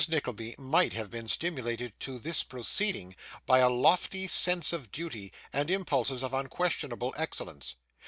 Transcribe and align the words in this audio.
Nickleby 0.09 0.55
might 0.57 0.93
have 0.93 1.11
been 1.11 1.27
stimulated 1.27 1.93
to 1.99 2.17
this 2.17 2.41
proceeding 2.41 3.15
by 3.45 3.59
a 3.59 3.69
lofty 3.69 4.25
sense 4.25 4.73
of 4.73 4.91
duty, 4.91 5.31
and 5.53 5.69
impulses 5.69 6.23
of 6.23 6.33
unquestionable 6.33 7.13
excellence. 7.17 7.75